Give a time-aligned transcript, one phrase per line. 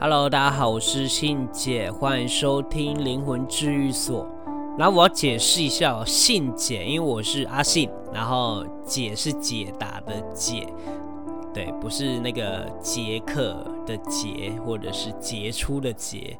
[0.00, 4.24] Hello，大家好，我是信姐，欢迎收听灵魂治愈所。
[4.78, 10.72] 然后我要解释一下哦，信姐，因为我是阿信，然后解是解答的解，
[11.52, 16.38] 对，不是那个杰克的杰，或者是杰出的杰，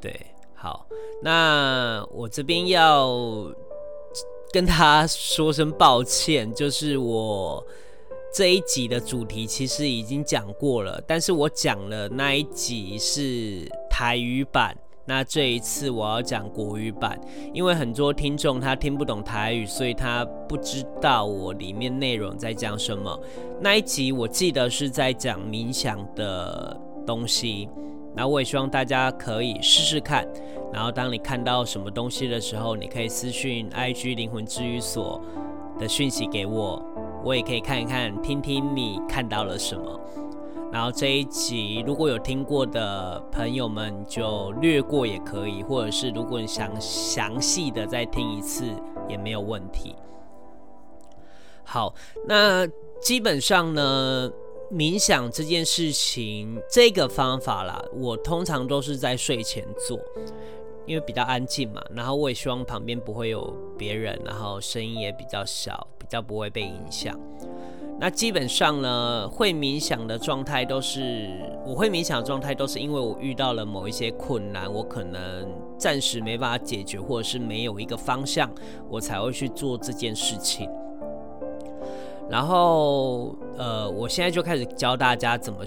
[0.00, 0.20] 对，
[0.52, 0.84] 好，
[1.22, 3.16] 那我这边要
[4.52, 7.64] 跟他说声抱歉，就是我。
[8.32, 17.20] 这一集的主题其实已经讲过了，但是我讲了那一集是台语版，那这一次我要讲国语版，
[17.52, 23.20] 因为很多听众他听不懂台语，所以他不知道我里面内容在讲什么。
[23.60, 26.74] 那一集我记得是在讲冥想的
[27.06, 27.68] 东西，
[28.16, 30.26] 那我也希望大家可以试试看，
[30.72, 35.20] 然后当你看到什么东西的时候，你可以私讯 IG 灵魂治愈所
[35.78, 36.82] 的讯息给我。
[37.24, 40.00] 我也可以看一看，听听你看到了什么。
[40.72, 48.64] 然后这一集如果有听过的朋友们就略过也可以，或者是如果你想详细的再听一次
[49.08, 49.94] 也没有问题。
[51.62, 51.94] 好，
[52.26, 52.66] 那
[53.00, 54.30] 基本上呢，
[54.70, 59.98] 冥想这件事情，这个方法啦，我通常都是在睡前做。
[60.84, 67.18] 因为比较安静嘛，然后我也希望旁边不会有别人，然后声音也比较小，较不会被影响。
[67.98, 71.30] 那基本上呢，会冥想的状态都是，
[71.64, 75.46] 我会冥想的状态都是因为我遇到了某一些困难，我可能
[75.78, 78.50] 暂时没办法解决，或者是没有一个方向，
[78.88, 80.68] 我才会去做这件事情。
[82.28, 85.60] 然后，呃，我现在就开始教大家怎么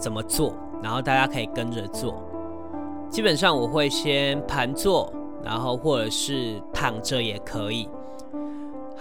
[0.00, 2.22] 怎么做，然后大家可以跟着做。
[3.10, 7.88] 基本上我会先盘坐，然后或者是躺着也可以。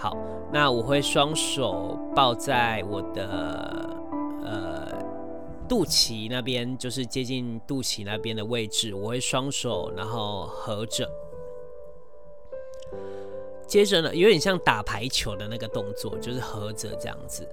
[0.03, 0.18] 好，
[0.52, 3.90] 那我会双手抱在我的
[4.44, 4.86] 呃
[5.66, 8.94] 肚脐那边，就是接近肚脐那边的位置。
[8.94, 11.09] 我会双手然后合着，
[13.66, 17.47] 接着呢，有点像打排球的那个动作，就是合着这样子。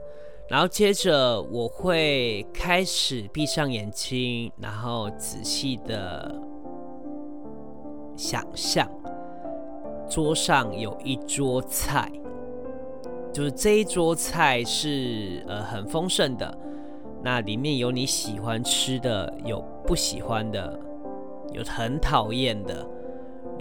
[0.48, 6.34] 然后接着我会开始闭上眼睛，然后仔细的。
[8.16, 8.90] 想象
[10.10, 12.12] 桌上有一桌菜，
[13.32, 16.58] 就是这一桌菜是呃很丰盛的，
[17.22, 20.78] 那里面有你喜欢吃的，有不喜欢的，
[21.52, 22.86] 有很讨厌的，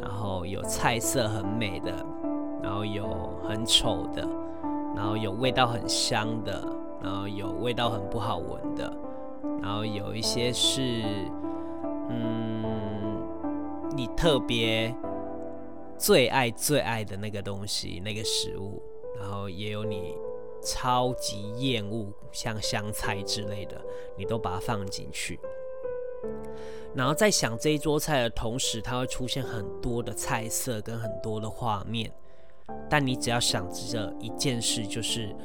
[0.02, 1.94] 然后有菜色很美的，
[2.62, 3.08] 然后有
[3.48, 4.28] 很丑的，
[4.96, 6.64] 然后有味道很香的，
[7.04, 8.92] 然后有味道很不好闻的，
[9.62, 11.04] 然后有一些是
[12.10, 12.50] 嗯。
[13.96, 14.96] 你特别
[15.98, 18.82] 最爱最爱的那个东西，那个食物，
[19.18, 20.16] 然后也有你
[20.62, 23.80] 超级厌恶，像香菜之类的，
[24.18, 25.40] 你都把它放进去。
[26.94, 32.12] 然后在想这一桌菜的同时，它会出现很多的菜色跟很多的画面。
[32.90, 35.36] 但你只要想着一件事，就是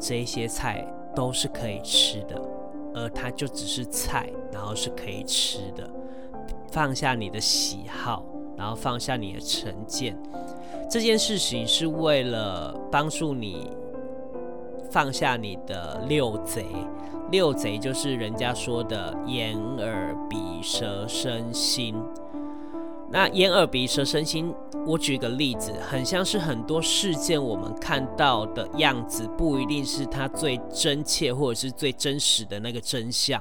[0.00, 2.40] 这些菜都是可以吃的，
[2.94, 5.88] 而它就只是菜，然后是可以吃的。
[6.72, 8.24] 放下你的喜好，
[8.56, 10.20] 然后放下你的成见，
[10.90, 13.70] 这件事情是为了帮助你
[14.90, 16.66] 放下你的六贼。
[17.30, 21.94] 六贼就是人家说的眼耳鼻舌身心。
[23.14, 24.52] 那眼耳鼻舌身心，
[24.84, 33.40] 我举个例子，很像是很多事件我们看到的样子，不一定是它最真切或者是最真实的那个真相。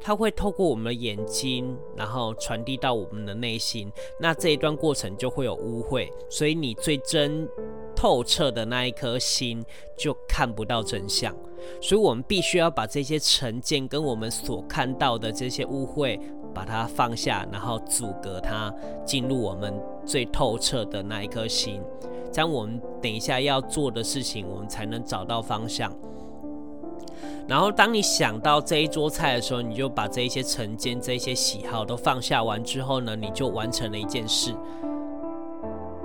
[0.00, 3.90] 它会透过我们的眼睛，然后传递到我们的内心。
[4.20, 7.48] 那这一段过程就会有污秽，所以你最真
[7.96, 9.64] 透彻的那一颗心
[9.98, 11.34] 就看不到真相。
[11.82, 16.16] 所以我们必须要把这些成见跟我们所看到的这些污秽，
[16.58, 18.74] 把它放下，然后阻隔它
[19.04, 19.72] 进入我们
[20.04, 21.80] 最透彻的那一颗心。
[22.32, 25.92] 这样我们等一下要做的事情，我们才能找到方向。
[27.46, 34.52] 然后，当你想到这一桌菜的时候，你就把这一些成见、这一些喜好都放下完之后呢，你就完成了一件事。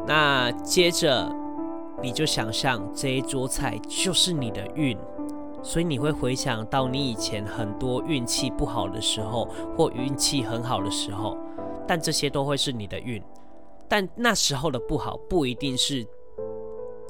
[0.05, 1.27] 那接着，
[1.99, 4.95] 你就想象这一桌菜就是你的运，
[5.63, 11.37] 所以你会回想到你以前很多运气不好的时候，或运气很好的时候，
[11.87, 13.23] 但这些都会是你的运。
[13.87, 16.05] 但那时候的不好不一定是。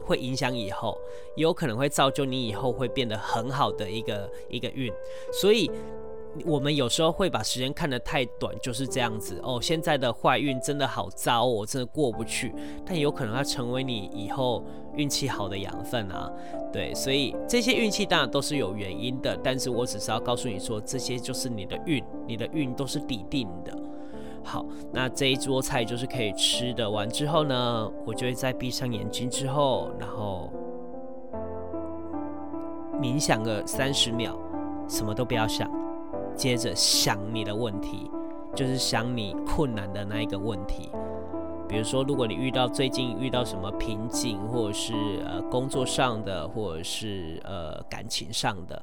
[0.06, 0.98] 会影响以后，
[1.38, 4.92] 也有可能会造就你以后会变得很好的一个一个运。
[5.32, 5.72] 所以，
[6.46, 9.60] 我们有时候会把时间看得太短，就是这样子哦。
[9.62, 12.54] 现在的坏运真的好糟，我真的过不去。
[12.86, 14.64] 但有可能它成为你以后
[14.96, 16.32] 运气好的养分啊。
[16.72, 23.72] 对，所以这些运气当然都是有原因的，但是我只是要告诉你说，这些就是你的运，你的运都是底定的。
[24.44, 26.90] 好，那这一桌菜就是可以吃的。
[26.90, 30.52] 完之后呢，我就会在闭上眼睛之后，然后
[33.00, 34.38] 冥想个三十秒，
[34.90, 35.72] 什么都不要想，
[36.36, 38.10] 接着想你的问题，
[38.56, 40.90] 就是想你困难的那一个问题。
[41.68, 44.94] 比如说，如果你遇到最近遇到什么瓶颈，或者是
[45.26, 48.80] 呃工作上的，或者是呃感情上的，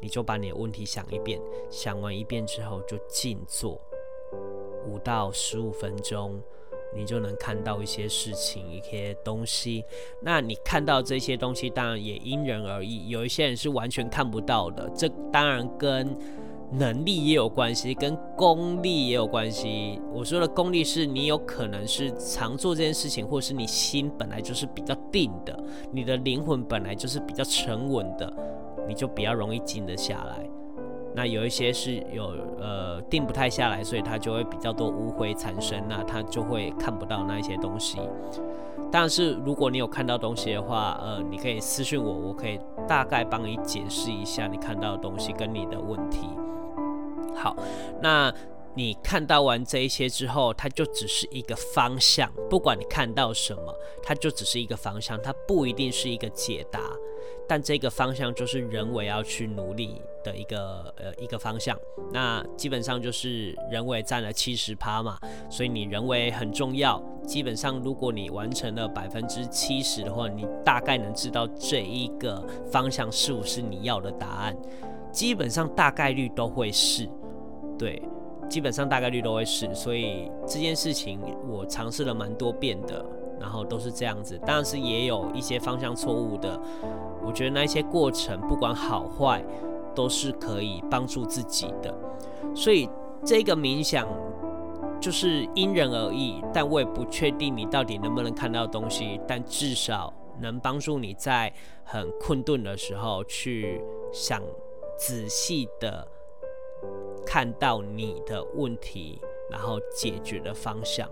[0.00, 3.78] 你就把你的问题想一遍，想完一遍之后就静坐。
[4.86, 6.40] 五到十五分钟，
[6.96, 9.84] 你就能看到一些事情、一些东西。
[10.22, 13.08] 那你看到这些东西，当然也因人而异。
[13.10, 16.16] 有一些人是完全看不到的，这当然跟
[16.72, 20.00] 能力也有关系，跟功力也有关系。
[20.12, 25.58] 我说的功力是你有可能是常做这件事情，或是你心本来就是比较定的，
[25.90, 28.32] 你的灵魂本来就是比较沉稳的，
[28.88, 30.48] 你就比较容易静得下来。
[31.14, 37.98] 那有一些是有呃定不太下来，所以它就会比较多污秽产生，那它就会看不到那一些东西。
[38.90, 42.58] 但是如果你有看到东西的话，呃，你可以私信我，我可以
[42.88, 46.28] 大概帮你解释一下你看到的东西跟你的问题。
[47.34, 47.56] 好，
[48.00, 48.32] 那
[48.74, 56.80] 你看到完这一些之后，它就只是一个方向，不管你看到什么，它就只是一个方向，它不一定是一个解答。
[57.48, 61.76] 但这个方向就是人为要去努力的一个呃一个方向，
[62.12, 65.18] 那基本上就是人为占了七十趴嘛，
[65.50, 67.02] 所以你人为很重要。
[67.26, 74.56] 基本上如果你完成了百分之七十的话，你大概能知道这一个方向是不是你要的答案。
[75.12, 77.06] 基本上大概率都会是，
[77.82, 78.00] 对，
[78.48, 79.74] 基本上大概率都会是。
[79.74, 81.18] 所以这件事情
[81.48, 83.04] 我尝试了蛮多遍的。
[83.40, 86.56] 然后都是这样子，当然是也有一些方向错误的。
[87.26, 89.44] 我觉得那些过程不管好坏，
[89.96, 91.92] 都是可以帮助自己的。
[92.54, 92.88] 所以
[93.24, 94.06] 这个冥想
[95.00, 101.52] 就是因人而异，但我也不确定你到底能不能看到东西，但至少能帮助你在
[101.82, 103.82] 很困顿的时候去
[104.12, 104.40] 想
[104.96, 106.06] 仔细的
[107.32, 109.18] 看到你的问题，
[109.50, 111.08] 然后解决的方向。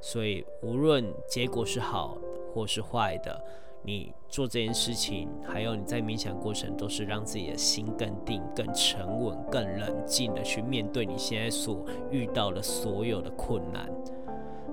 [0.00, 2.16] 所以，无论结果是好
[2.54, 3.38] 或是坏的，
[3.82, 13.86] 你做这件事情，还有你在冥想过程，都是让自己的心更定、更沉稳、更冷静的去面对你现在所遇到的所有的困难。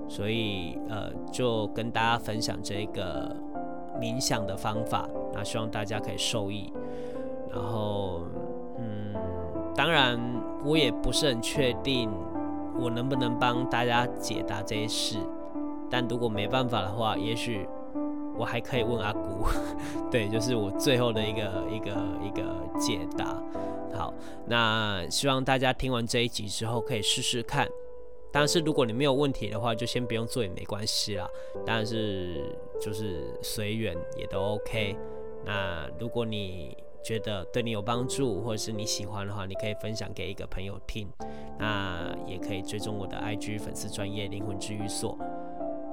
[0.08, 3.36] 所以，呃，就跟大家分享这个
[4.00, 6.72] 冥想的方法，那希望大家可以受益。
[7.52, 8.22] 然后，
[8.78, 9.14] 嗯，
[9.76, 10.18] 当然，
[10.64, 12.10] 我也不是很确定。
[12.82, 15.18] 我能不能帮大家解答这些事？
[15.90, 17.68] 但如果没办法的话，也许
[18.38, 19.46] 我还可以问阿姑。
[20.10, 21.92] 对，就是我最后的一个一个
[22.24, 23.36] 一个解答。
[23.94, 24.14] 好，
[24.46, 27.68] 那希望大家听完这一集之后可以试试看。
[28.32, 31.28] 但是如果你没有问题的话，就先不用做也没关系啦。
[31.66, 34.96] 但是就是随缘也都 OK。
[35.44, 41.08] 那如果你觉得对你有帮助，或者是你喜欢的话，你可以分享给一个朋友听。
[41.58, 45.18] 那也可以追踪我的 IG 粉丝专业灵魂治愈所。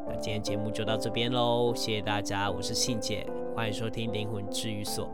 [0.09, 5.11] 那今天节目就到这边喽，谢谢大家，我是信姐，欢迎收听灵魂治愈所。